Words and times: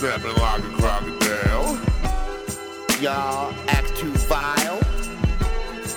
snapping 0.00 0.34
like 0.40 0.64
a 0.64 0.70
crocodile. 0.80 1.78
Y'all 3.02 3.52
act 3.68 3.94
too 3.98 4.10
vile. 4.32 4.80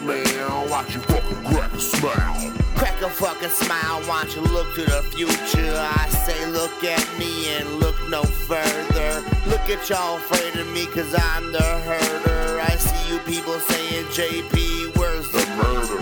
Man, 0.00 0.70
watch 0.70 0.94
you 0.94 1.00
fucking 1.00 1.44
crack 1.44 1.70
a 1.74 1.78
smile. 1.78 2.50
Crack 2.76 3.02
a 3.02 3.10
fucking 3.10 3.50
smile, 3.50 4.00
why 4.08 4.24
don't 4.24 4.36
you 4.36 4.42
look 4.54 4.74
to 4.76 4.86
the 4.86 5.02
future? 5.14 5.74
I 5.76 6.08
say 6.08 6.46
look 6.46 6.82
at 6.82 7.06
me 7.18 7.50
and 7.50 7.68
look 7.74 7.96
no 8.08 8.22
further. 8.22 9.22
Look 9.46 9.68
at 9.68 9.86
y'all 9.90 10.16
afraid 10.16 10.56
of 10.58 10.66
me 10.72 10.86
cause 10.86 11.14
I'm 11.14 11.52
the 11.52 11.62
herder. 11.62 12.60
I 12.62 12.76
see 12.76 13.12
you 13.12 13.18
people 13.20 13.60
saying 13.60 14.06
JP, 14.06 14.96
where's 14.96 15.30
the 15.30 15.44
murder? 15.60 16.00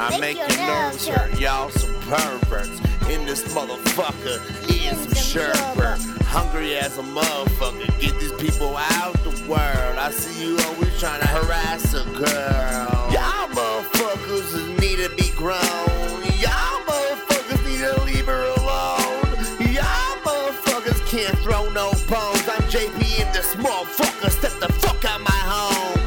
I 0.00 0.12
Lick 0.12 0.20
make 0.20 0.36
your 0.38 0.48
your 0.48 0.66
nerves 0.66 1.06
hurt, 1.06 1.38
y'all 1.38 1.68
some 1.68 1.94
perverts. 2.08 2.80
In 3.10 3.26
this 3.26 3.44
motherfucker, 3.52 4.40
eating 4.70 5.13
some. 5.34 5.98
Hungry 6.26 6.76
as 6.76 6.98
a 6.98 7.02
motherfucker, 7.02 7.86
get 8.00 8.18
these 8.20 8.32
people 8.32 8.76
out 8.76 9.14
the 9.24 9.30
world. 9.48 9.98
I 9.98 10.10
see 10.10 10.46
you 10.46 10.58
always 10.58 10.98
trying 11.00 11.20
to 11.20 11.26
harass 11.26 11.94
a 11.94 12.04
girl. 12.04 13.10
Y'all 13.10 13.48
motherfuckers 13.48 14.80
need 14.80 14.96
to 14.96 15.14
be 15.16 15.30
grown. 15.36 16.22
Y'all 16.38 16.80
motherfuckers 16.86 17.64
need 17.66 17.78
to 17.78 18.00
leave 18.04 18.26
her 18.26 18.44
alone. 18.58 19.36
Y'all 19.72 20.16
motherfuckers 20.22 21.04
can't 21.08 21.36
throw 21.38 21.68
no 21.70 21.90
bones. 22.08 22.48
I'm 22.48 22.62
JP 22.70 23.20
in 23.20 23.32
this 23.32 23.54
motherfucker. 23.56 24.30
Step 24.30 24.52
the 24.60 24.72
fuck 24.74 25.04
out 25.04 25.20
my 25.20 25.30
home. 25.30 25.98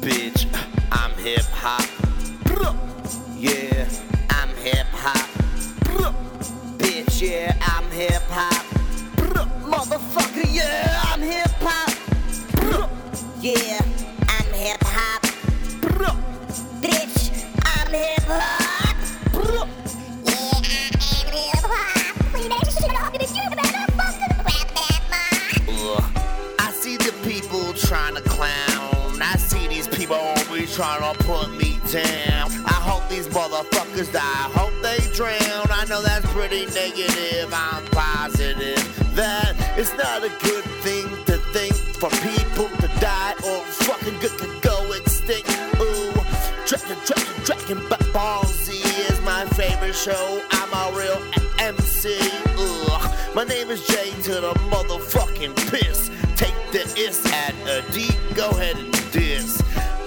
Bitch, 0.00 0.46
I'm 0.92 1.12
hip 1.14 1.42
hop. 1.52 2.05
Yeah, 7.26 7.56
I'm 7.60 7.90
hip 7.90 8.22
hop. 8.28 8.64
Motherfucker, 9.66 10.46
yeah, 10.48 11.02
I'm 11.06 11.20
hip 11.20 11.50
hop. 11.58 11.90
Yeah, 13.40 13.80
I'm 14.28 14.52
hip 14.52 14.82
hop. 14.84 15.22
Bitch, 16.80 17.30
I'm 17.64 17.92
hip 17.92 18.22
hop. 18.26 18.96
Yeah, 20.24 20.60
I'm 21.10 21.32
hip 21.32 21.64
hop. 21.64 22.16
I 26.60 26.70
see 26.72 26.96
the 26.96 27.12
people 27.24 27.72
trying 27.74 28.14
to 28.14 28.22
clown. 28.22 28.95
I 29.20 29.36
see 29.36 29.66
these 29.68 29.88
people 29.88 30.16
always 30.16 30.74
trying 30.74 31.00
to 31.14 31.24
put 31.24 31.50
me 31.56 31.78
down. 31.90 32.50
I 32.66 32.78
hope 32.88 33.08
these 33.08 33.28
motherfuckers 33.28 34.12
die. 34.12 34.20
Hope 34.54 34.74
they 34.82 34.98
drown. 35.14 35.66
I 35.70 35.84
know 35.88 36.02
that's 36.02 36.26
pretty 36.32 36.66
negative. 36.66 37.52
I'm 37.52 37.84
positive 37.86 38.82
that 39.14 39.54
it's 39.78 39.92
not 39.96 40.22
a 40.24 40.28
good 40.44 40.64
thing 40.84 41.08
to 41.26 41.38
think 41.52 41.74
for 41.74 42.10
people 42.10 42.68
to 42.80 42.88
die 43.00 43.32
or 43.44 43.60
fucking 43.86 44.18
good 44.20 44.36
to 44.38 44.60
go 44.60 44.92
extinct. 44.92 45.48
Ooh, 45.80 46.12
Dragon, 46.66 46.98
Dragon, 47.06 47.44
Dragon 47.44 47.88
Ba- 47.88 48.12
Ball 48.12 48.44
Z 48.44 48.72
is 48.72 49.20
my 49.22 49.44
favorite 49.54 49.94
show. 49.94 50.42
I'm 50.50 50.72
a 50.72 50.96
real 50.98 51.22
MC. 51.58 52.18
Ugh. 52.58 53.34
My 53.34 53.44
name 53.44 53.70
is 53.70 53.86
Jay 53.86 54.10
to 54.22 54.40
the 54.40 54.52
motherfucking 54.70 55.54
piss. 55.70 56.10
Take 56.36 56.54
the 56.70 56.82
is 56.98 57.24
at 57.32 57.54
a 57.66 57.82
D. 57.92 58.10
Go 58.34 58.50
ahead 58.50 58.76
and 58.76 58.92
diss. 59.12 59.62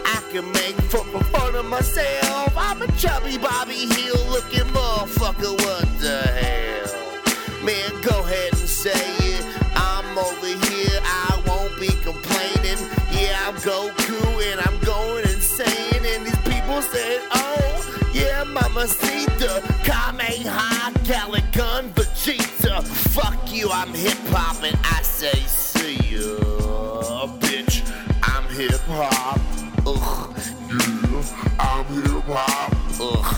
I 0.06 0.22
can 0.32 0.52
make 0.52 0.76
fun 0.76 1.56
of 1.56 1.66
myself. 1.66 2.54
I'm 2.56 2.82
a 2.82 2.88
chubby 2.94 3.38
Bobby 3.38 3.88
Hill 3.96 4.24
looking 4.30 4.68
motherfucker. 4.74 5.54
What 5.66 5.88
the 6.00 6.22
hell? 6.22 7.66
Man, 7.66 7.90
go 8.04 8.20
ahead 8.20 8.54
and 8.54 8.70
say 8.70 8.92
it. 8.94 9.46
I'm 9.76 10.18
over 10.18 10.46
here. 10.46 11.00
I 11.04 11.42
won't 11.48 11.80
be 11.80 11.90
complaining. 12.04 12.78
Yeah, 13.12 13.48
I'm 13.48 13.56
Goku 13.56 14.52
and 14.52 14.62
I'm 14.62 14.80
going 14.82 15.24
insane. 15.24 16.06
And 16.06 16.28
these 16.28 16.38
people 16.44 16.82
said, 16.84 17.22
oh, 17.32 18.10
yeah, 18.14 18.44
Mama 18.44 18.88
Sita, 18.88 19.64
Kameha, 19.84 20.94
Galick 21.10 21.52
Gun, 21.54 21.90
Vegeta. 21.94 22.84
Fuck 22.84 23.52
you, 23.52 23.70
I'm 23.72 23.94
hip 23.94 24.18
hop 24.28 24.64
and 24.64 24.78
I 24.84 25.02
say, 25.02 25.69
see 25.80 25.96
ya, 26.12 27.28
bitch. 27.40 27.76
I'm 28.24 28.46
hip 28.58 28.84
hop. 28.88 29.40
Ugh. 29.88 30.36
Yeah, 30.70 31.24
I'm 31.60 31.86
hip 32.04 32.28
hop. 32.28 32.72
Ugh. 33.00 33.30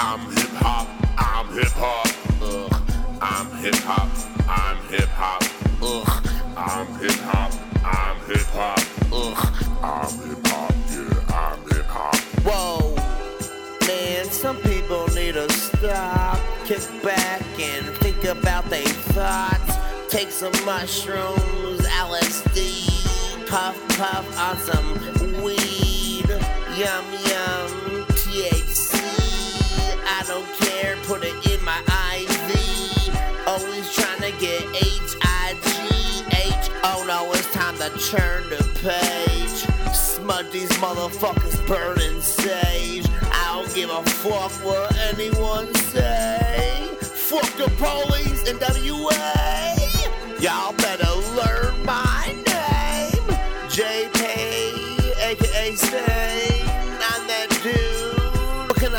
I'm 0.00 0.20
hip 0.34 0.54
hop. 0.62 0.86
I'm 1.18 1.46
hip 1.56 1.74
hop. 1.76 2.08
Ugh. 2.42 2.72
I'm 3.20 3.48
hip 3.62 3.74
hop. 3.88 4.08
I'm 4.48 4.78
hip 4.88 5.08
hop. 5.20 5.42
Ugh. 5.82 6.12
I'm 6.56 6.86
hip 7.00 7.20
hop. 7.30 7.52
I'm 7.84 8.16
hip 8.28 8.48
hop. 8.56 8.80
Ugh. 9.12 9.42
I'm 9.82 10.12
hip 10.28 10.46
hop. 10.46 10.74
Yeah, 10.92 11.36
I'm 11.44 11.60
hip 11.70 11.86
hop. 11.86 12.16
Whoa, 12.44 12.94
man, 13.86 14.24
some 14.26 14.56
people 14.58 15.06
need 15.14 15.34
to 15.34 15.50
stop, 15.52 16.38
kick 16.64 16.82
back, 17.02 17.42
and 17.58 17.86
think 17.98 18.24
about 18.24 18.68
their 18.70 18.92
thoughts. 19.14 19.76
Take 20.08 20.30
some 20.30 20.52
mushrooms, 20.64 21.86
LSD, 22.00 23.46
puff 23.46 23.76
puff 23.98 24.24
on 24.38 24.56
some 24.56 24.94
weed, 25.44 26.24
yum 26.78 27.04
yum, 27.28 28.06
THC. 28.16 28.96
I 30.06 30.24
don't 30.26 30.48
care, 30.60 30.96
put 31.04 31.22
it 31.22 31.36
in 31.52 31.62
my 31.62 31.78
IV. 32.16 33.14
Always 33.46 33.94
trying 33.94 34.22
to 34.22 34.32
get 34.40 34.62
H 34.74 35.14
I 35.20 35.54
G 35.62 36.24
H. 36.32 36.70
Oh 36.84 37.04
no, 37.06 37.30
it's 37.34 37.52
time 37.52 37.76
to 37.76 37.90
turn 38.08 38.48
the 38.48 38.64
page. 38.80 39.94
Smut 39.94 40.50
these 40.50 40.72
motherfuckers 40.78 41.60
burning 41.66 42.22
sage. 42.22 43.06
I 43.30 43.52
don't 43.52 43.74
give 43.74 43.90
a 43.90 44.02
fuck 44.04 44.52
what 44.64 44.96
anyone 45.12 45.74
say. 45.74 46.88
Fuck 47.02 47.52
the 47.58 47.70
police 47.76 48.48
in 48.48 48.56
WA. 48.58 49.39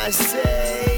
I 0.04 0.10
say? 0.10 0.98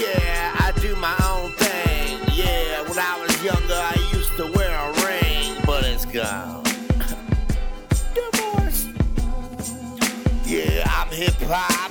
Yeah, 0.00 0.54
I 0.60 0.72
do 0.80 0.94
my 0.94 1.16
own 1.28 1.50
thing. 1.54 2.20
Yeah, 2.32 2.82
when 2.82 3.00
I 3.00 3.18
was 3.20 3.42
younger, 3.42 3.74
I 3.74 3.96
used 4.12 4.36
to 4.36 4.46
wear 4.52 4.78
a 4.78 4.92
ring, 5.04 5.60
but 5.66 5.84
it's 5.84 6.04
gone. 6.04 6.62
Divorce. 8.14 8.86
Yeah, 10.44 10.84
I'm 10.86 11.08
hip 11.08 11.34
hop. 11.48 11.90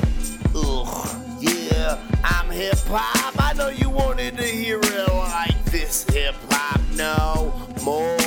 Ugh. 0.55 1.41
Yeah, 1.41 1.99
I'm 2.23 2.49
hip 2.49 2.79
hop. 2.87 3.35
I 3.37 3.51
know 3.51 3.67
you 3.67 3.89
wanted 3.89 4.37
to 4.37 4.43
hear 4.43 4.79
it 4.81 5.13
like 5.13 5.65
this. 5.65 6.05
Hip 6.11 6.35
hop, 6.49 6.79
no 6.93 7.51
more. 7.83 8.24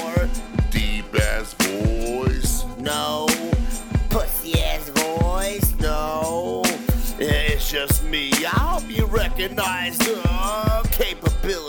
it's 7.58 7.72
just 7.72 8.04
me. 8.04 8.30
I 8.44 8.50
hope 8.50 8.88
you 8.88 9.04
recognize 9.06 9.98
the 9.98 10.88
capability. 10.92 11.67